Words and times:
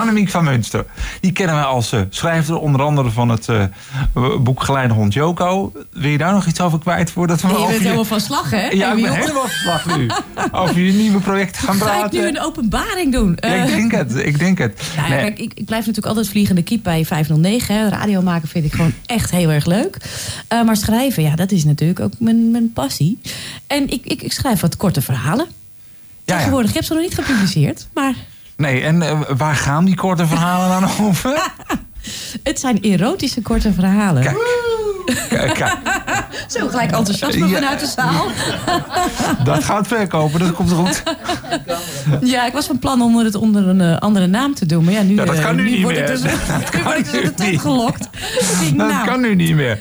Annemiek 0.00 0.28
van 0.28 0.44
Munster. 0.44 0.84
Die 1.20 1.32
kennen 1.32 1.54
wij 1.54 1.64
als 1.64 1.92
uh, 1.92 2.00
schrijver, 2.10 2.58
onder 2.58 2.82
andere 2.82 3.10
van 3.10 3.28
het 3.28 3.48
uh, 3.48 3.64
boek 4.40 4.62
Geleide 4.62 4.94
Hond 4.94 5.12
Joko. 5.12 5.72
Wil 5.92 6.10
je 6.10 6.18
daar 6.18 6.32
nog 6.32 6.46
iets 6.46 6.60
over 6.60 6.78
kwijt 6.78 7.10
voordat 7.10 7.40
we 7.40 7.46
nee, 7.46 7.58
je 7.58 7.66
bent 7.66 7.80
helemaal 7.80 8.04
van 8.04 8.20
slag, 8.20 8.50
hè? 8.50 8.68
Ja, 8.68 8.92
ik 8.92 9.02
ben 9.02 9.12
helemaal 9.12 9.42
van 9.42 9.50
slag 9.50 9.96
nu. 9.96 10.10
over 10.52 10.80
je 10.80 10.92
nieuwe 10.92 11.20
project 11.20 11.58
gaan 11.58 11.74
Ga 11.74 11.84
praten. 11.84 12.00
Ga 12.00 12.06
ik 12.06 12.12
nu 12.12 12.28
een 12.28 12.40
openbaring 12.40 13.12
doen? 13.12 13.36
Ja, 13.40 13.48
ik 13.48 13.66
denk 13.66 13.92
het, 13.92 14.14
ik 14.14 14.38
denk 14.38 14.58
het. 14.58 14.82
Ja, 14.96 15.08
nee. 15.08 15.18
kijk, 15.18 15.38
ik, 15.38 15.52
ik, 15.54 15.64
blijf 15.64 15.80
natuurlijk 15.80 16.06
altijd 16.06 16.28
vliegende 16.28 16.62
kiep 16.62 16.82
bij 16.82 17.04
509. 17.04 17.74
Hè. 17.74 17.88
Radio 17.88 18.22
maken 18.22 18.48
vind 18.48 18.64
ik 18.64 18.72
gewoon 18.72 18.94
echt 19.06 19.30
heel 19.30 19.50
erg 19.50 19.66
leuk. 19.66 19.96
Uh, 20.52 20.62
maar 20.62 20.76
schrijven, 20.76 21.22
ja, 21.22 21.36
dat 21.36 21.50
is 21.50 21.64
natuurlijk 21.64 22.00
ook 22.00 22.12
mijn, 22.18 22.50
mijn 22.50 22.72
passie. 22.72 23.18
En 23.66 23.90
ik, 23.90 24.04
ik, 24.04 24.22
ik 24.22 24.32
schrijf 24.32 24.60
wat 24.60 24.76
korte 24.76 25.02
verhalen. 25.02 25.46
Ja, 26.24 26.36
Tegenwoordig, 26.36 26.70
ik 26.70 26.76
heb 26.76 26.84
ze 26.84 26.94
nog 26.94 27.02
niet 27.02 27.14
gepubliceerd, 27.14 27.88
maar... 27.94 28.14
Nee, 28.60 28.82
en 28.82 28.96
uh, 28.96 29.20
waar 29.36 29.54
gaan 29.54 29.84
die 29.84 29.94
korte 29.94 30.26
verhalen 30.26 30.80
dan 30.80 30.90
over? 31.06 31.50
Het 32.42 32.60
zijn 32.60 32.80
erotische 32.82 33.42
korte 33.42 33.72
verhalen. 33.72 34.22
Kijk. 34.22 34.36
Kijk, 35.28 35.54
kijk. 35.54 35.76
Zo 36.48 36.68
gelijk 36.68 36.90
enthousiasme 36.90 37.46
ja. 37.48 37.54
vanuit 37.54 37.80
de 37.80 37.86
zaal. 37.86 38.26
Dat 39.44 39.64
gaat 39.64 39.86
verkopen, 39.86 40.40
dat 40.40 40.52
komt 40.52 40.72
goed. 40.72 41.02
Ja, 42.20 42.46
ik 42.46 42.52
was 42.52 42.66
van 42.66 42.78
plan 42.78 43.02
om 43.02 43.16
het 43.16 43.34
onder 43.34 43.68
een 43.68 43.80
uh, 43.80 43.98
andere 43.98 44.26
naam 44.26 44.54
te 44.54 44.66
doen. 44.66 44.84
Maar 44.84 44.92
ja, 44.92 45.02
nu, 45.02 45.14
ja, 45.14 45.24
dat 45.24 45.40
kan 45.40 45.56
nu, 45.56 45.62
nu 45.62 45.70
niet 45.70 45.82
wordt 45.82 45.98
meer. 45.98 46.08
Het 46.08 46.22
dus, 46.22 46.32
dat 46.46 46.74
nu 46.74 46.82
wordt 46.82 47.12
het 47.12 47.36
dus 47.36 47.46
niet. 47.46 47.60
gelokt. 47.60 48.08
Dat 48.76 48.88
nou, 48.88 49.06
kan 49.06 49.20
nu 49.20 49.34
niet 49.34 49.54
meer. 49.54 49.78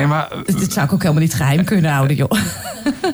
Nee, 0.00 0.08
maar, 0.08 0.28
Dit 0.46 0.72
zou 0.72 0.86
ik 0.86 0.92
ook 0.92 1.02
helemaal 1.02 1.22
niet 1.22 1.34
geheim 1.34 1.64
kunnen 1.64 1.90
houden, 1.90 2.16
joh. 2.16 2.30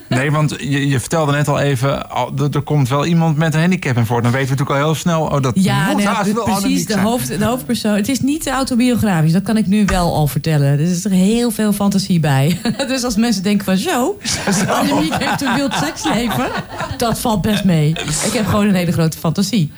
Nee, 0.08 0.30
want 0.30 0.54
je, 0.58 0.88
je 0.88 1.00
vertelde 1.00 1.32
net 1.32 1.48
al 1.48 1.59
even, 1.59 2.10
al, 2.10 2.32
er 2.52 2.62
komt 2.62 2.88
wel 2.88 3.06
iemand 3.06 3.36
met 3.36 3.54
een 3.54 3.60
handicap 3.60 3.96
in 3.96 4.06
voor. 4.06 4.22
Dan 4.22 4.30
weten 4.30 4.48
we 4.48 4.54
natuurlijk 4.54 4.80
al 4.80 4.86
heel 4.86 5.00
snel, 5.00 5.22
oh, 5.22 5.42
dat 5.42 5.52
ja, 5.54 5.86
moet 5.86 5.96
nee, 5.96 6.34
wel 6.34 6.45
precies, 6.45 6.86
de, 6.86 6.98
hoofd, 6.98 7.38
de 7.38 7.45
hoofdpersoon. 7.45 7.95
Het 7.95 8.09
is 8.09 8.20
niet 8.20 8.48
autobiografisch, 8.48 9.32
dat 9.32 9.43
kan 9.43 9.56
ik 9.56 9.66
nu 9.66 9.84
wel 9.84 10.15
al 10.15 10.26
vertellen. 10.26 10.66
Er 10.66 10.80
is 10.80 11.04
er 11.04 11.10
heel 11.10 11.51
veel 11.51 11.73
fantasie 11.73 12.20
bij. 12.20 12.60
dus 12.88 13.04
als 13.04 13.16
mensen 13.16 13.43
denken 13.43 13.65
van 13.65 13.76
zo, 13.76 14.18
Annemiek 14.68 15.15
heeft 15.15 15.43
een 15.43 15.54
wild 15.54 15.74
seksleven, 15.74 16.50
dat 16.96 17.18
valt 17.18 17.43
best 17.43 17.65
mee. 17.65 17.90
Ik 18.24 18.32
heb 18.32 18.46
gewoon 18.46 18.66
een 18.66 18.74
hele 18.74 18.93
grote 18.93 19.18
fantasie. 19.18 19.73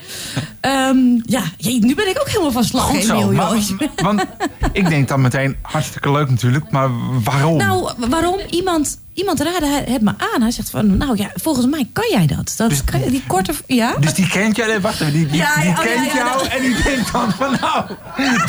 Um, 0.61 1.23
ja, 1.25 1.43
nu 1.59 1.95
ben 1.95 2.09
ik 2.09 2.21
ook 2.21 2.29
helemaal 2.29 2.53
van 2.53 2.65
slag, 2.65 2.85
Goed 2.85 3.05
zo, 3.05 3.33
maar, 3.33 3.57
want 4.03 4.25
ik 4.73 4.89
denk 4.89 5.09
dan 5.09 5.21
meteen, 5.21 5.57
hartstikke 5.63 6.13
leuk 6.13 6.31
natuurlijk, 6.31 6.71
maar 6.71 6.91
waarom? 7.25 7.57
Nou, 7.57 7.91
waarom? 8.09 8.39
Iemand, 8.51 8.99
iemand 9.19 9.41
raadde 9.41 9.67
het 9.67 10.01
me 10.03 10.13
aan. 10.35 10.43
Hij 10.43 10.51
zegt 10.51 10.71
van, 10.71 10.97
nou 10.97 11.17
ja, 11.17 11.31
volgens 11.35 11.67
mij 11.67 11.89
kan 11.93 12.05
jij 12.11 12.27
dat. 12.27 12.55
dat 12.57 12.69
Dus- 12.69 12.85
kan- 12.85 13.01
die 13.09 13.23
korte... 13.27 13.53
Ja? 13.67 13.95
Dus 14.01 14.15
die 14.15 14.29
kent 14.29 14.57
jou, 14.57 14.69
nee, 14.71 14.81
wacht 14.81 15.01
even, 15.01 15.13
die, 15.13 15.27
die, 15.27 15.37
Ja, 15.37 15.55
die 15.55 15.65
ja, 15.65 15.71
oh, 15.71 15.79
kent 15.81 15.95
ja, 15.95 16.03
ja, 16.03 16.15
jou 16.15 16.39
dat- 16.39 16.47
en 16.49 16.63
die 16.63 16.83
denkt 16.83 17.13
dan 17.13 17.33
van 17.33 17.57
nou, 17.61 17.85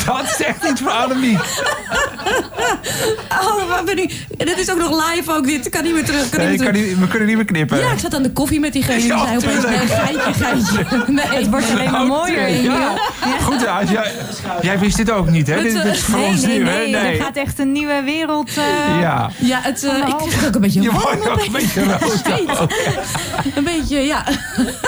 dat 0.06 0.34
zegt 0.38 0.64
iets 0.70 0.80
voor 0.80 0.90
Annemiek. 0.90 1.38
Oh, 3.42 3.68
wat 3.68 3.84
ben 3.84 3.98
ik... 3.98 4.26
Dit 4.36 4.58
is 4.58 4.70
ook 4.70 4.78
nog 4.78 5.10
live 5.14 5.32
ook. 5.32 5.46
Dit 5.46 5.68
kan 5.68 5.84
niet 5.84 5.94
meer 5.94 6.04
terug. 6.04 6.28
Kan 6.28 6.40
Nee, 6.40 6.50
niet 6.50 6.58
meer 6.60 6.72
kan 6.72 6.80
niet, 6.82 6.98
we 6.98 7.06
kunnen 7.08 7.26
niet 7.28 7.36
meer 7.36 7.44
knippen. 7.44 7.78
Ja, 7.78 7.92
ik 7.92 7.98
zat 7.98 8.14
aan 8.14 8.22
de 8.22 8.30
koffie 8.32 8.60
met 8.60 8.72
diegene. 8.72 8.96
Die 8.98 9.06
Ja, 9.06 9.24
zei 9.26 9.36
opeens, 9.36 9.64
nee, 9.64 9.78
geintje, 9.86 10.32
geintje. 10.44 10.86
Nee, 11.12 11.24
Het 11.26 11.48
wordt 11.50 11.70
alleen 11.70 11.90
maar 11.90 12.06
mooier. 12.06 12.44
Emiel. 12.44 12.70
Ja. 12.72 12.94
Goed, 13.42 13.60
ja, 13.60 13.80
als 13.80 13.90
jij, 13.90 14.12
jij 14.62 14.78
wist 14.78 14.96
dit 14.96 15.10
ook 15.10 15.30
niet, 15.30 15.46
hè? 15.46 15.54
Het, 15.54 15.62
Dit, 15.62 15.74
eh, 15.74 15.82
dit 15.82 15.92
is 15.92 16.00
voor 16.02 16.18
Nee, 16.18 16.28
ons 16.28 16.40
nee, 16.42 16.56
nieuw, 16.56 16.64
nee, 16.66 16.94
hè? 16.96 17.08
Er 17.08 17.22
gaat 17.22 17.36
echt 17.36 17.58
een 17.58 17.72
nieuwe 17.72 18.02
wereld. 18.04 18.48
eh, 18.56 19.00
Ja. 19.00 19.30
Ja, 19.38 19.58
het, 19.62 19.84
eh, 19.84 19.96
ik 19.96 20.14
ook 20.22 20.30
een 20.60 20.66
beetje 20.66 20.82
Je 20.82 20.90
wordt 20.90 21.28
ook 21.28 21.46
een 21.46 21.52
beetje 21.52 21.84
rood. 21.84 22.22
Een 23.56 23.64
beetje, 23.64 23.98
ja. 23.98 24.26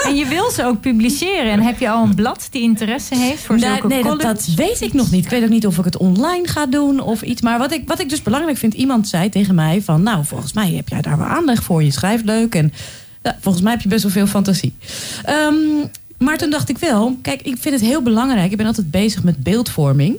En 0.05 0.15
je 0.15 0.25
wil 0.25 0.51
ze 0.51 0.65
ook 0.65 0.79
publiceren. 0.79 1.51
En 1.51 1.61
heb 1.61 1.79
je 1.79 1.89
al 1.89 2.03
een 2.03 2.15
blad 2.15 2.47
die 2.51 2.61
interesse 2.61 3.15
heeft 3.15 3.43
voor 3.43 3.55
Nee, 3.55 3.69
zulke 3.69 3.87
nee 3.87 4.17
dat, 4.17 4.47
weet 4.55 4.81
ik 4.81 4.93
nog 4.93 5.11
niet. 5.11 5.23
Ik 5.23 5.29
weet 5.29 5.43
ook 5.43 5.49
niet 5.49 5.67
of 5.67 5.77
ik 5.77 5.85
het 5.85 5.97
online 5.97 6.47
ga 6.47 6.65
doen 6.65 6.99
of 6.99 7.21
iets. 7.21 7.41
Maar 7.41 7.57
wat 7.57 7.71
ik, 7.71 7.87
wat 7.87 7.99
ik 7.99 8.09
dus 8.09 8.21
belangrijk 8.21 8.57
vind, 8.57 8.73
iemand 8.73 9.07
zei 9.07 9.29
tegen 9.29 9.55
mij 9.55 9.81
van... 9.81 10.03
nou, 10.03 10.25
volgens 10.25 10.53
mij 10.53 10.71
heb 10.71 10.89
jij 10.89 11.01
daar 11.01 11.17
wel 11.17 11.27
aandacht 11.27 11.63
voor. 11.63 11.83
Je 11.83 11.91
schrijft 11.91 12.25
leuk 12.25 12.55
en 12.55 12.73
ja, 13.23 13.37
volgens 13.41 13.63
mij 13.63 13.73
heb 13.73 13.81
je 13.81 13.89
best 13.89 14.03
wel 14.03 14.11
veel 14.11 14.27
fantasie. 14.27 14.73
Ehm, 15.23 15.55
maar 16.17 16.37
toen 16.37 16.49
dacht 16.49 16.69
ik 16.69 16.77
wel, 16.77 17.17
kijk, 17.21 17.41
ik 17.41 17.57
vind 17.59 17.75
het 17.75 17.83
heel 17.83 18.01
belangrijk. 18.01 18.51
Ik 18.51 18.57
ben 18.57 18.65
altijd 18.65 18.91
bezig 18.91 19.23
met 19.23 19.43
beeldvorming. 19.43 20.17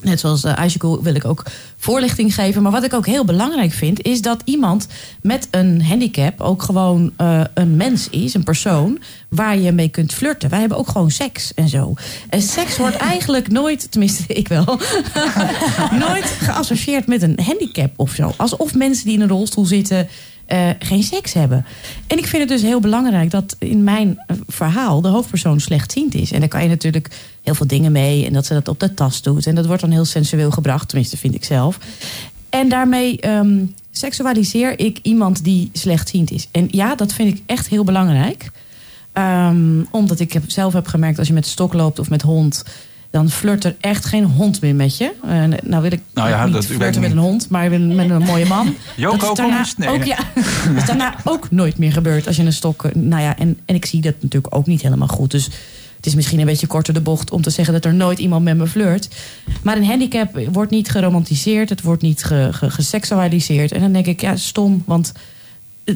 Net 0.00 0.20
zoals 0.20 0.44
uh, 0.44 0.64
wil 1.02 1.14
ik 1.14 1.24
ook 1.24 1.42
voorlichting 1.76 2.34
geven. 2.34 2.62
Maar 2.62 2.72
wat 2.72 2.84
ik 2.84 2.94
ook 2.94 3.06
heel 3.06 3.24
belangrijk 3.24 3.72
vind, 3.72 4.02
is 4.02 4.22
dat 4.22 4.42
iemand 4.44 4.86
met 5.22 5.48
een 5.50 5.84
handicap 5.84 6.40
ook 6.40 6.62
gewoon 6.62 7.12
eh, 7.16 7.40
een 7.54 7.76
mens 7.76 8.08
is, 8.10 8.34
een 8.34 8.44
persoon, 8.44 8.98
waar 9.28 9.58
je 9.58 9.72
mee 9.72 9.88
kunt 9.88 10.12
flirten. 10.12 10.50
Wij 10.50 10.60
hebben 10.60 10.78
ook 10.78 10.88
gewoon 10.88 11.10
seks 11.10 11.54
en 11.54 11.68
zo. 11.68 11.94
En 12.28 12.42
seks 12.42 12.76
wordt 12.76 12.96
eigenlijk 13.12 13.48
nooit, 13.48 13.90
tenminste 13.90 14.24
ik 14.42 14.48
wel, 14.48 14.64
nooit 16.06 16.24
geassocieerd 16.24 17.06
met 17.06 17.22
een 17.22 17.38
handicap 17.42 17.92
of 17.96 18.10
zo. 18.10 18.32
Alsof 18.36 18.74
mensen 18.74 19.04
die 19.04 19.14
in 19.14 19.20
een 19.20 19.28
rolstoel 19.28 19.64
zitten. 19.64 20.08
Eh, 20.50 20.68
geen 20.78 21.02
seks 21.02 21.32
hebben. 21.32 21.66
En 22.06 22.18
ik 22.18 22.26
vind 22.26 22.42
het 22.42 22.48
dus 22.48 22.62
heel 22.62 22.80
belangrijk 22.80 23.30
dat 23.30 23.56
in 23.58 23.84
mijn 23.84 24.18
eh, 24.26 24.36
verhaal 24.46 25.00
de 25.00 25.08
hoofdpersoon 25.08 25.60
slechtziend 25.60 26.14
is. 26.14 26.32
En 26.32 26.40
daar 26.40 26.48
kan 26.48 26.62
je 26.62 26.68
natuurlijk 26.68 27.10
heel 27.42 27.54
veel 27.54 27.66
dingen 27.66 27.92
mee. 27.92 28.26
En 28.26 28.32
dat 28.32 28.46
ze 28.46 28.54
dat 28.54 28.68
op 28.68 28.80
de 28.80 28.94
tas 28.94 29.22
doet. 29.22 29.46
En 29.46 29.54
dat 29.54 29.66
wordt 29.66 29.80
dan 29.80 29.90
heel 29.90 30.04
sensueel 30.04 30.50
gebracht, 30.50 30.88
tenminste 30.88 31.16
vind 31.16 31.34
ik 31.34 31.44
zelf. 31.44 31.78
En 32.48 32.68
daarmee 32.68 33.20
ehm, 33.20 33.64
seksualiseer 33.90 34.78
ik 34.78 34.98
iemand 35.02 35.44
die 35.44 35.70
slechtziend 35.72 36.30
is. 36.30 36.48
En 36.50 36.68
ja, 36.70 36.94
dat 36.94 37.12
vind 37.12 37.34
ik 37.34 37.42
echt 37.46 37.68
heel 37.68 37.84
belangrijk. 37.84 38.50
Ehm, 39.12 39.82
omdat 39.90 40.20
ik 40.20 40.40
zelf 40.46 40.72
heb 40.72 40.86
gemerkt, 40.86 41.18
als 41.18 41.28
je 41.28 41.34
met 41.34 41.46
stok 41.46 41.72
loopt 41.72 41.98
of 41.98 42.10
met 42.10 42.22
hond... 42.22 42.64
dan 43.10 43.30
flirt 43.30 43.64
er 43.64 43.76
echt 43.80 44.04
geen 44.04 44.24
hond 44.24 44.60
meer 44.60 44.74
met 44.74 44.96
je. 44.96 45.12
Eh, 45.24 45.44
nou 45.62 45.82
wil 45.82 45.92
ik 45.92 46.00
Nou 46.14 46.28
ja, 46.28 46.44
niet 46.44 46.54
dat- 46.54 46.66
flirten 46.66 47.00
met 47.00 47.10
een 47.10 47.18
hond, 47.18 47.48
maar 47.48 47.70
met 47.70 48.10
een 48.10 48.22
mooie 48.22 48.46
man. 48.46 48.74
Joko, 48.96 49.32
kom 49.32 49.56
eens. 49.58 49.76
Nee, 49.76 49.88
ook, 49.88 50.04
ja, 50.04 50.16
dat 50.68 50.76
is 50.76 50.84
daarna 50.86 51.14
ook 51.24 51.50
nooit 51.50 51.78
meer 51.78 51.92
gebeurd 51.92 52.26
als 52.26 52.36
je 52.36 52.42
een 52.42 52.52
stok... 52.52 52.84
eh, 52.84 52.94
Nou 52.94 53.22
ja, 53.22 53.38
en, 53.38 53.58
en 53.64 53.74
ik 53.74 53.84
zie 53.84 54.00
dat 54.00 54.14
natuurlijk 54.20 54.54
ook 54.56 54.66
niet 54.66 54.82
helemaal 54.82 55.08
goed. 55.08 55.30
Dus 55.30 55.44
het 55.96 56.06
is 56.08 56.14
misschien 56.14 56.38
een 56.40 56.46
beetje 56.46 56.66
korter 56.66 56.94
de 56.94 57.00
bocht 57.00 57.30
om 57.30 57.42
te 57.42 57.50
zeggen... 57.50 57.74
dat 57.74 57.84
er 57.84 57.94
nooit 57.94 58.18
iemand 58.18 58.44
met 58.44 58.56
me 58.56 58.66
flirt. 58.66 59.08
Maar 59.62 59.76
een 59.76 59.84
handicap 59.86 60.40
wordt 60.52 60.70
niet 60.70 60.90
geromantiseerd. 60.90 61.68
Het 61.68 61.82
wordt 61.82 62.02
niet 62.02 62.24
ge, 62.24 62.48
ge- 62.52 62.70
geseksualiseerd. 62.70 63.72
En 63.72 63.80
dan 63.80 63.92
denk 63.92 64.06
ik, 64.06 64.20
ja, 64.20 64.36
stom. 64.36 64.82
Want 64.86 65.12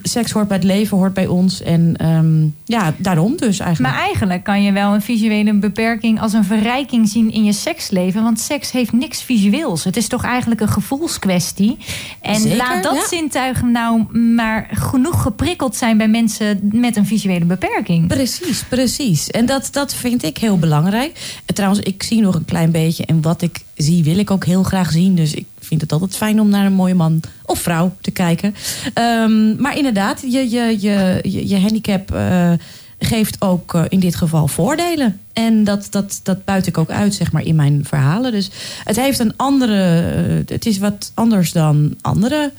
seks 0.02 0.30
hoort 0.30 0.48
bij 0.48 0.56
het 0.56 0.66
leven, 0.66 0.96
hoort 0.96 1.14
bij 1.14 1.26
ons. 1.26 1.62
En 1.62 1.96
ehm, 1.96 2.46
ja, 2.64 2.94
daarom 2.96 3.36
dus 3.36 3.58
eigenlijk. 3.58 3.94
Maar 3.94 4.04
eigenlijk 4.04 4.44
kan 4.44 4.62
je 4.62 4.72
wel 4.72 4.94
een 4.94 5.02
visuele 5.02 5.54
beperking 5.54 6.20
als 6.20 6.32
een 6.32 6.44
verrijking 6.44 7.08
zien 7.08 7.32
in 7.32 7.44
je 7.44 7.52
seksleven. 7.52 8.22
Want 8.22 8.40
seks 8.40 8.70
heeft 8.70 8.92
niks 8.92 9.22
visueels. 9.22 9.84
Het 9.84 9.96
is 9.96 10.08
toch 10.08 10.24
eigenlijk 10.24 10.60
een 10.60 10.68
gevoelskwestie. 10.68 11.76
En 12.20 12.40
Zeker, 12.40 12.56
laat 12.56 12.82
dat 12.82 12.94
ja. 12.94 13.06
zintuig 13.06 13.62
nou 13.62 14.18
maar 14.18 14.68
genoeg 14.72 15.22
geprikkeld 15.22 15.76
zijn 15.76 15.96
bij 15.96 16.08
mensen 16.08 16.60
met 16.72 16.96
een 16.96 17.06
visuele 17.06 17.44
beperking. 17.44 18.06
Precies, 18.06 18.64
precies. 18.64 19.30
En 19.30 19.46
dat, 19.46 19.68
dat 19.70 19.94
vind 19.94 20.22
ik 20.22 20.38
heel 20.38 20.58
belangrijk. 20.58 21.40
En 21.44 21.54
trouwens, 21.54 21.80
ik 21.80 22.02
zie 22.02 22.20
nog 22.20 22.34
een 22.34 22.44
klein 22.44 22.70
beetje. 22.70 23.06
En 23.06 23.22
wat 23.22 23.42
ik 23.42 23.60
zie, 23.76 24.04
wil 24.04 24.18
ik 24.18 24.30
ook 24.30 24.44
heel 24.44 24.62
graag 24.62 24.90
zien. 24.90 25.14
Dus 25.14 25.34
ik 25.34 25.46
vind 25.60 25.80
het 25.80 25.92
altijd 25.92 26.16
fijn 26.16 26.40
om 26.40 26.48
naar 26.48 26.66
een 26.66 26.72
mooie 26.72 26.94
man 26.94 27.20
of 27.44 27.58
vrouw 27.58 27.94
te 28.00 28.10
kijken. 28.10 28.54
Ehm, 28.94 29.60
maar 29.60 29.76
inderdaad, 29.76 30.20
je, 30.20 30.50
je, 30.50 30.76
je, 30.80 31.20
je, 31.48 31.58
handicap 31.58 32.14
eh, 32.14 32.52
geeft 32.98 33.40
ook 33.40 33.74
eh, 33.74 33.82
in 33.88 34.00
dit 34.00 34.14
geval 34.14 34.48
voordelen. 34.48 35.20
En 35.32 35.64
dat, 35.64 35.86
dat, 35.90 36.20
dat 36.22 36.44
buit 36.44 36.66
ik 36.66 36.78
ook 36.78 36.90
uit, 36.90 37.14
zeg 37.14 37.32
maar, 37.32 37.44
in 37.44 37.56
mijn 37.56 37.84
verhalen. 37.84 38.32
Dus 38.32 38.50
het 38.84 38.96
heeft 38.96 39.18
een 39.18 39.36
andere... 39.36 40.00
eh, 40.00 40.54
het 40.54 40.66
is 40.66 40.78
wat 40.78 41.12
anders 41.14 41.52
dan 41.52 41.94
andere 42.00 42.52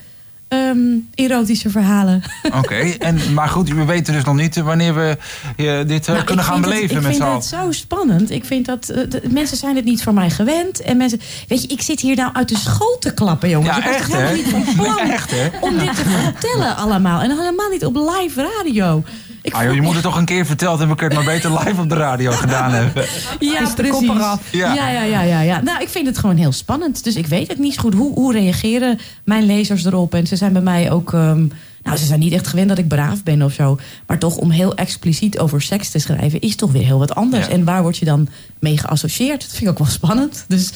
ehm, 0.55 1.25
erotische 1.27 1.69
verhalen. 1.69 2.21
Oké, 2.53 2.75
en 2.99 3.33
maar 3.33 3.47
goed, 3.49 3.69
we 3.69 3.85
weten 3.85 4.13
dus 4.13 4.23
nog 4.23 4.35
niet 4.35 4.55
wanneer 4.55 4.93
we 4.95 5.17
eh, 5.57 5.77
dit 5.87 6.07
eh, 6.07 6.13
Nou, 6.13 6.23
kunnen 6.25 6.45
gaan 6.45 6.53
vind 6.53 6.65
het- 6.65 6.73
beleven 6.75 6.95
met 7.03 7.15
z'n 7.15 7.21
Ik 7.21 7.27
vind 7.29 7.33
het 7.43 7.45
zo 7.45 7.71
spannend. 7.71 8.31
Ik 8.31 8.45
vind 8.45 8.65
dat 8.65 8.89
eh, 8.89 9.09
de- 9.09 9.21
mensen 9.29 9.57
zijn 9.57 9.75
het 9.75 9.85
niet 9.85 10.03
van 10.03 10.13
mij 10.13 10.29
gewend. 10.29 10.81
En 10.81 10.97
mensen, 10.97 11.19
weet 11.47 11.61
je, 11.61 11.67
ik 11.67 11.81
zit 11.81 11.99
hier 11.99 12.15
nou 12.15 12.29
uit 12.33 12.49
de 12.49 12.57
school 12.57 12.97
te 12.99 13.13
klappen, 13.13 13.49
jongens. 13.49 13.75
Ja, 13.75 13.77
ik 13.77 13.83
was 13.85 13.95
echt, 13.95 14.09
toch 14.09 14.19
helemaal 14.19 14.35
hè? 14.53 14.59
niet 14.59 14.65
van 14.65 14.75
plan 14.75 14.97
Echt, 15.17 15.31
hè? 15.31 15.49
om 15.61 15.77
dit 15.77 15.95
te 15.95 16.03
vertellen 16.23 16.75
allemaal. 16.75 17.21
En 17.21 17.29
helemaal 17.29 17.69
niet 17.71 17.85
op 17.85 17.95
live 17.95 18.49
radio. 18.57 19.03
Ik 19.45 19.53
Ah, 19.53 19.63
joh, 19.63 19.73
je 19.73 19.81
moet 19.81 19.93
het 19.93 20.03
toch 20.03 20.17
een 20.17 20.25
keer 20.25 20.45
verteld 20.45 20.77
hebben. 20.79 20.95
We 20.95 21.01
kunnen 21.01 21.17
het 21.17 21.27
maar 21.27 21.35
beter 21.35 21.67
live 21.67 21.81
op 21.81 21.89
de 21.89 21.95
radio 21.95 22.31
gedaan 22.31 22.71
hebben. 22.71 23.05
Ja, 23.39 23.59
is 23.61 23.73
precies. 23.73 24.07
Ja. 24.07 24.39
Ja. 24.51 24.73
Ja, 24.73 25.01
ja, 25.03 25.21
ja, 25.23 25.41
ja, 25.41 25.61
Nou, 25.61 25.81
ik 25.81 25.89
vind 25.89 26.05
het 26.07 26.17
gewoon 26.17 26.35
heel 26.37 26.51
spannend. 26.51 27.03
Dus 27.03 27.15
ik 27.15 27.27
weet 27.27 27.47
het 27.47 27.57
niet 27.57 27.73
zo 27.73 27.81
goed. 27.81 27.93
Hoe, 27.93 28.13
hoe 28.13 28.33
reageren 28.33 28.99
mijn 29.23 29.43
lezers 29.43 29.85
erop? 29.85 30.13
En 30.13 30.27
ze 30.27 30.35
zijn 30.35 30.53
bij 30.53 30.61
mij 30.61 30.91
ook... 30.91 31.13
ehm, 31.13 31.47
nou, 31.83 31.97
ze 31.97 32.05
zijn 32.05 32.19
niet 32.19 32.33
echt 32.33 32.47
gewend 32.47 32.69
dat 32.69 32.77
ik 32.77 32.87
braaf 32.87 33.23
ben 33.23 33.41
of 33.41 33.53
zo. 33.53 33.77
Maar 34.07 34.17
toch 34.17 34.35
om 34.35 34.49
heel 34.49 34.75
expliciet 34.75 35.39
over 35.39 35.61
seks 35.61 35.89
te 35.89 35.99
schrijven... 35.99 36.41
is 36.41 36.55
toch 36.55 36.71
weer 36.71 36.85
heel 36.85 36.99
wat 36.99 37.15
anders. 37.15 37.45
Ja. 37.45 37.51
En 37.51 37.63
waar 37.63 37.81
word 37.81 37.97
je 37.97 38.05
dan 38.05 38.27
mee 38.59 38.77
geassocieerd? 38.77 39.41
Dat 39.41 39.49
vind 39.49 39.61
ik 39.61 39.69
ook 39.69 39.77
wel 39.77 39.87
spannend. 39.87 40.45
Dus 40.47 40.71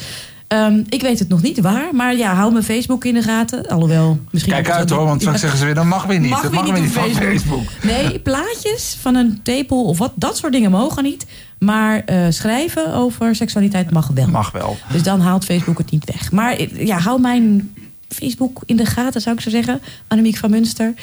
ehm, 0.50 0.84
ik 0.90 1.02
weet 1.02 1.20
het 1.20 1.30
nog 1.30 1.42
niet 1.42 1.60
waar. 1.60 1.96
Maar 1.96 2.16
ja, 2.16 2.34
hou 2.34 2.52
mijn 2.52 2.64
Facebook 2.64 3.06
in 3.06 3.14
de 3.14 3.22
gaten. 3.22 3.68
Alhoewel, 3.68 4.20
misschien... 4.32 4.54
Kijk 4.54 4.70
uit 4.70 4.90
hoor, 4.90 5.06
want 5.06 5.22
straks 5.22 5.40
zeggen 5.40 5.60
ze 5.60 5.66
weer, 5.66 5.76
dat 5.76 5.86
mag 5.86 6.06
weer 6.06 6.20
niet. 6.20 6.30
Mag 6.30 6.42
dat 6.42 6.52
weer 6.52 6.64
mag 6.64 6.70
niet 6.70 6.94
weer 6.94 7.04
op 7.04 7.06
niet 7.06 7.16
van 7.16 7.24
Facebook. 7.24 7.64
Facebook. 7.64 7.84
Nee, 7.84 8.20
plaatjes 8.30 8.98
van 9.02 9.16
een 9.16 9.40
tepel 9.44 9.86
of 9.86 9.98
wat, 9.98 10.12
dat 10.16 10.38
soort 10.38 10.54
dingen 10.54 10.72
mogen 10.72 11.04
niet. 11.04 11.26
Maar 11.60 12.04
eh, 12.06 12.26
schrijven 12.30 12.94
over 12.94 13.36
seksualiteit 13.36 13.92
mag 13.92 14.08
wel. 14.08 14.28
Mag 14.28 14.52
wel. 14.52 14.78
Dus 14.92 15.04
dan 15.04 15.22
haalt 15.22 15.46
Facebook 15.46 15.78
het 15.78 15.92
niet 15.92 16.06
weg. 16.14 16.32
Maar 16.32 16.54
eh, 16.54 16.86
ja, 16.86 16.98
hou 16.98 17.22
mijn 17.22 17.74
Facebook 18.08 18.62
in 18.66 18.76
de 18.76 18.86
gaten, 18.86 19.22
zou 19.22 19.36
ik 19.36 19.42
zo 19.42 19.50
zeggen. 19.50 19.82
Annemiek 20.08 20.38
van 20.38 20.50
Munster. 20.50 20.94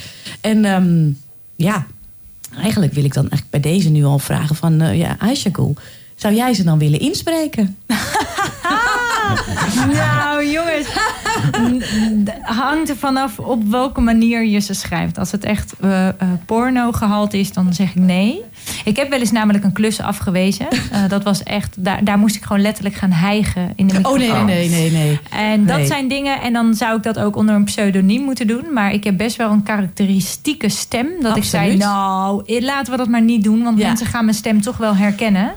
En 0.41 0.65
ehm, 0.65 1.11
ja, 1.57 1.87
eigenlijk 2.63 2.93
wil 2.93 3.05
ik 3.05 3.15
dan 3.15 3.29
eigenlijk 3.31 3.63
bij 3.63 3.73
deze 3.73 3.89
nu 3.89 4.05
al 4.05 4.19
vragen 4.19 4.57
van... 4.57 4.81
eh 4.81 4.99
ja, 4.99 5.17
Aisha 5.19 5.51
zou 6.17 6.35
jij 6.35 6.55
ze 6.55 6.65
dan 6.65 6.79
willen 6.79 7.01
inspreken? 7.01 7.77
Nou, 9.93 10.47
jongens. 10.51 10.87
hangt 12.43 12.89
er 12.89 12.97
vanaf 12.97 13.39
op 13.39 13.65
welke 13.71 14.01
manier 14.01 14.45
je 14.45 14.59
ze 14.59 14.75
schrijft. 14.75 15.19
Als 15.19 15.33
het 15.33 15.45
echt 15.45 15.75
eh, 15.81 16.09
porno 16.47 16.93
gehaald 16.93 17.35
is, 17.35 17.53
dan 17.53 17.73
zeg 17.75 17.89
ik 17.89 17.95
nee. 18.03 18.41
Ik 18.85 18.97
heb 18.97 19.11
wel 19.11 19.19
eens 19.21 19.31
namelijk 19.33 19.65
een 19.65 19.73
klus 19.73 20.01
afgewezen. 20.01 20.67
Eh, 20.93 21.09
dat 21.09 21.23
was 21.25 21.43
echt, 21.43 21.75
daar, 21.79 22.05
daar 22.05 22.19
moest 22.19 22.37
ik 22.37 22.43
gewoon 22.43 22.63
letterlijk 22.63 22.95
gaan 22.95 23.11
hijgen 23.13 23.73
in 23.77 23.87
de 23.87 23.95
Oh 24.03 24.13
microfoon. 24.13 24.45
nee, 24.47 24.69
nee, 24.69 24.81
nee, 24.81 24.91
nee. 24.91 25.05
nee. 25.05 25.21
En 25.53 25.67
dat 25.67 25.77
Nee. 25.77 25.87
zijn 25.87 26.09
dingen, 26.09 26.41
en 26.41 26.53
dan 26.53 26.75
zou 26.75 26.97
ik 26.97 27.03
dat 27.03 27.19
ook 27.19 27.37
onder 27.37 27.55
een 27.55 27.65
pseudoniem 27.65 28.23
moeten 28.23 28.47
doen. 28.47 28.65
Maar 28.75 28.93
ik 28.93 29.05
heb 29.05 29.17
best 29.17 29.37
wel 29.37 29.51
een 29.51 29.63
karakteristieke 29.63 30.69
stem. 30.69 31.07
Dat 31.21 31.37
ik 31.37 31.45
zei, 31.45 31.77
nou, 31.77 32.61
laten 32.61 32.93
we 32.93 32.99
dat 32.99 33.09
maar 33.09 33.23
niet 33.23 33.45
doen. 33.45 33.63
Want 33.63 33.79
Ja. 33.79 33.87
mensen 33.87 34.07
gaan 34.07 34.25
mijn 34.25 34.37
stem 34.37 34.61
toch 34.61 34.77
wel 34.77 34.97
herkennen. 34.97 35.53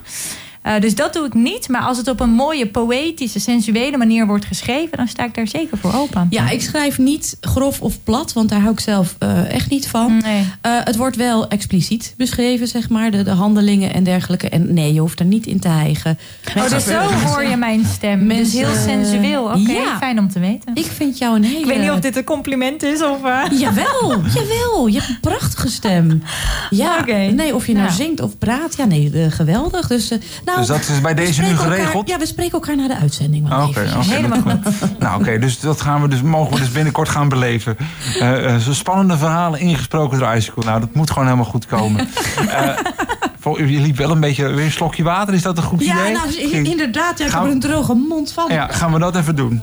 Eh, 0.61 0.79
dus 0.79 0.95
dat 0.95 1.13
doe 1.13 1.25
ik 1.25 1.33
niet. 1.33 1.67
Maar 1.69 1.81
als 1.81 1.97
het 1.97 2.07
op 2.07 2.19
een 2.19 2.29
mooie, 2.29 2.67
poëtische, 2.67 3.39
sensuele 3.39 3.97
manier 3.97 4.25
wordt 4.27 4.45
geschreven... 4.45 4.97
dan 4.97 5.07
sta 5.07 5.23
ik 5.25 5.35
daar 5.35 5.47
zeker 5.47 5.77
voor 5.77 5.93
open. 5.93 6.27
Ja, 6.29 6.49
ik 6.49 6.61
schrijf 6.61 6.97
niet 6.97 7.37
grof 7.41 7.81
of 7.81 8.03
plat, 8.03 8.33
want 8.33 8.49
daar 8.49 8.59
hou 8.59 8.71
ik 8.71 8.79
zelf 8.79 9.15
eh, 9.19 9.51
echt 9.53 9.69
niet 9.69 9.87
van. 9.87 10.17
Nee. 10.23 10.45
Eh, 10.61 10.71
het 10.83 10.95
wordt 10.95 11.15
wel 11.15 11.47
expliciet 11.47 12.13
beschreven, 12.17 12.67
zeg 12.67 12.89
maar, 12.89 13.11
de, 13.11 13.23
de 13.23 13.29
handelingen 13.31 13.93
en 13.93 14.03
dergelijke. 14.03 14.49
En 14.49 14.73
nee, 14.73 14.93
je 14.93 14.99
hoeft 14.99 15.19
er 15.19 15.25
niet 15.25 15.45
in 15.47 15.59
te 15.59 15.67
hijgen. 15.67 16.17
Oh, 16.57 16.69
dus 16.69 16.83
zo 16.85 16.99
hoor 17.01 17.43
je 17.43 17.55
mijn 17.55 17.85
stem. 17.93 18.27
dus 18.27 18.37
Mensen- 18.37 18.57
heel 18.59 18.75
sensueel. 18.75 19.43
Oké, 19.43 19.71
Ja. 19.71 19.97
fijn 19.97 20.19
om 20.19 20.29
te 20.31 20.39
weten. 20.39 20.71
Ik 20.75 20.85
vind 20.85 21.17
jou 21.17 21.35
een 21.35 21.43
hele... 21.43 21.59
Ik 21.59 21.65
weet 21.65 21.79
niet 21.81 21.91
of 21.91 21.99
dit 21.99 22.15
een 22.17 22.23
compliment 22.23 22.83
is 22.83 23.01
of... 23.03 23.17
Jawel, 23.59 24.21
jawel. 24.33 24.87
Je 24.87 24.97
hebt 24.97 25.09
een 25.09 25.17
prachtige 25.21 25.69
stem. 25.69 26.23
Ja, 26.69 26.97
Oké. 26.99 27.13
nee, 27.17 27.55
of 27.55 27.67
je 27.67 27.73
nou, 27.73 27.85
Nou. 27.85 27.97
zingt 27.97 28.21
of 28.21 28.37
praat. 28.37 28.75
Ja, 28.77 28.85
nee, 28.85 29.11
geweldig. 29.31 29.87
Dus, 29.87 30.11
eh, 30.11 30.17
nou, 30.55 30.57
Dus 30.59 30.67
dat 30.67 30.95
is 30.95 31.01
bij 31.01 31.13
deze 31.13 31.41
nu 31.41 31.47
elkaar- 31.49 31.63
geregeld? 31.71 32.09
ja, 32.09 32.17
we 32.17 32.25
spreken 32.25 32.53
elkaar 32.53 32.75
na 32.75 32.87
de 32.87 32.95
uitzending. 32.97 33.53
Oké. 33.53 33.79
Helemaal 33.79 34.41
goed. 34.41 34.73
Nou, 34.99 35.19
oké, 35.21 35.39
dus 35.39 35.59
dat 35.59 35.81
gaan 35.81 36.01
we 36.01 36.07
dus, 36.07 36.21
mogen 36.21 36.53
we 36.53 36.59
dus 36.59 36.71
binnenkort 36.71 37.09
gaan 37.09 37.29
beleven. 37.29 37.77
Eh, 38.19 38.55
Zo 38.55 38.73
spannende 38.73 39.17
verhalen 39.17 39.59
ingesproken 39.59 40.19
door 40.19 40.33
Icicle. 40.35 40.63
Nou, 40.63 40.79
dat 40.79 40.93
moet 40.93 41.09
gewoon 41.09 41.23
helemaal 41.25 41.45
goed 41.49 41.65
komen. 41.65 42.07
Voor, 43.39 43.67
je 43.67 43.79
liep 43.79 43.97
wel 43.97 44.11
een 44.11 44.19
beetje 44.19 44.47
weer 44.47 44.65
een 44.65 44.71
slokje 44.71 45.03
water. 45.03 45.33
Is 45.33 45.41
dat 45.41 45.57
een 45.57 45.63
goed 45.63 45.85
Ja, 45.85 45.99
idee? 45.99 46.11
nou, 46.13 46.31
Ging- 46.31 46.67
inderdaad. 46.67 47.17
Ja, 47.19 47.25
ik 47.25 47.31
heb 47.31 47.41
er 47.41 47.47
we- 47.47 47.53
een 47.53 47.59
droge 47.59 47.93
mond 47.93 48.31
van. 48.31 48.45
ja, 48.51 48.67
gaan 48.67 48.93
we 48.93 48.99
dat 48.99 49.15
even 49.15 49.35
doen? 49.35 49.61